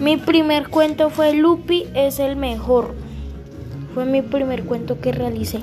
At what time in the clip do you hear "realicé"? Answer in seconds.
5.12-5.60